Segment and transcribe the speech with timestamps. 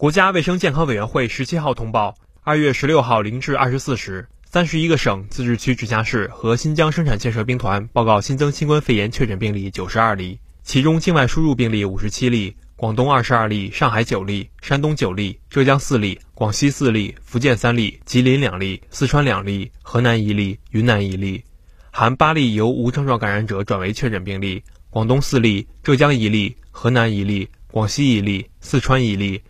[0.00, 21.44] 国家卫生健康委员会十七号通报，二月十六号零至二十四时，三十一个省、自治区、直辖市和新疆生产建设兵团报告新增新冠肺炎确诊病例九十二例，其中境外输入病例五十七例，广东二十二例，上海九例，山东九例，浙江四例，广西四例，福建三例，吉林两例，四川两例，河南一例，云南一例，
[21.90, 29.42] 含八例由无症状感染者转为确诊病例，广东四例，浙江一例，河南一例，广西一例，四川一例。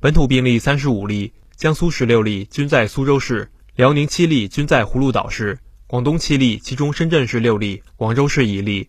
[0.00, 5.56] 本土病例三十五例，江苏十六例，均在苏州市；辽宁七例，均在葫芦岛市；
[5.88, 8.86] 广东七例，其中深圳市六例，广州市一例；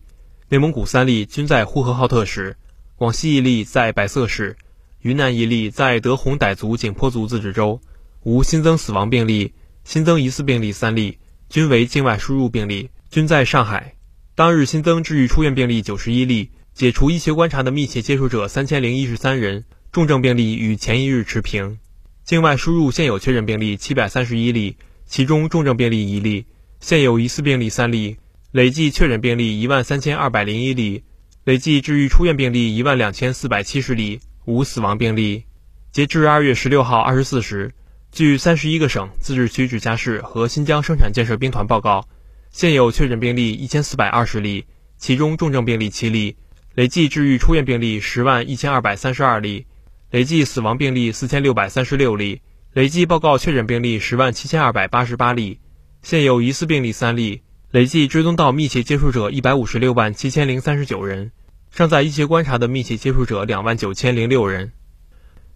[0.50, 2.54] 内蒙古三例，均在呼和浩特市；
[2.94, 4.54] 广西一例在百色市；
[5.00, 7.80] 云南一例在德宏傣族景颇族自治州。
[8.22, 13.96] 无新增死亡病例，新增疑似病例三例，均为境外输入病例，均在上海。
[14.36, 19.64] 当日新增治愈出院病例九十一例，解除医学观察的密切接触者三千零一十三人。
[19.92, 21.80] 重症病例与前一日持平，
[22.22, 26.46] 境外输入现有确诊病例七百三十一例，其中重症病例一例，
[26.78, 28.16] 现有疑似病例三例，
[28.52, 31.02] 累计确诊病例一万三千二百零一例，
[31.42, 35.42] 累计治愈出院病例一万两千四百七十例，无死亡病例。
[35.90, 37.72] 截至二月十六号二十四时，
[38.12, 42.06] 据三十一个省、自治区、直辖市和新疆生产建设兵团报告，
[42.52, 44.66] 现有确诊病例一千四百二十例，
[44.98, 46.36] 其中重症病例七例，
[46.76, 49.66] 累计治愈出院病例十万一千二百三十二例。
[50.10, 55.60] 累计死亡病例四千六百三十六例，累计报告确诊病例十万七千二百八十八例，
[56.02, 61.30] 现有疑似病例三例，累计追踪到密切接触者一百五十六万七千零三十九人，
[61.70, 64.72] 尚在医学观察的密切接触者两万九千零六人。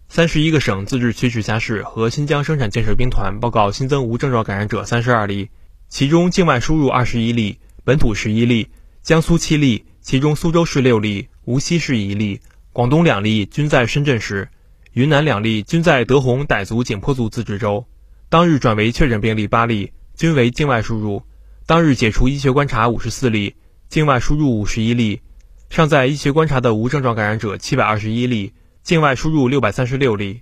[0.07, 5.49] 三十一个省、自治区、直辖市和新疆生产建设兵团报告新增无症状感染者三十二例，
[5.89, 8.69] 其中境外输入二十一例，本土十一例，
[9.03, 12.39] 江苏七例，其中苏州市六例，无锡市一例。
[12.75, 14.49] 广东两例均在深圳市，
[14.91, 17.85] 云南两例均在德宏傣族景颇族自治州。
[18.27, 21.23] 当日转为确诊病例八例，均为境外输入。
[21.65, 23.55] 当日解除医学观察五十四例，
[23.87, 25.21] 境外输入五十一例。
[25.69, 28.51] 尚在医学观察的无症状感染者七百二十一例，
[28.83, 30.41] 境外输入六百三十六例。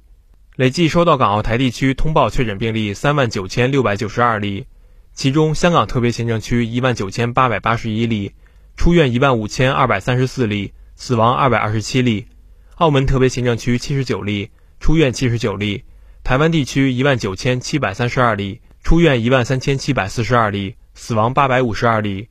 [0.55, 4.65] 累计收到港澳台地区通报确诊病例三万九千六百九十二例，
[5.13, 8.31] 其中香港特别行政区一万九千八百八十一例，
[8.75, 10.73] 出院一万五千二百三十四例。
[10.95, 12.27] 死亡二百二十七例，
[12.75, 14.49] 澳门特别行政区七十九例，
[14.79, 15.83] 出院七十九例；
[16.23, 22.29] 台湾地区一万九千七百三十二例，出院一万三千七百四十二例，死亡八百五十二例。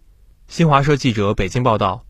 [0.49, 2.05] 新华社记者北京报道。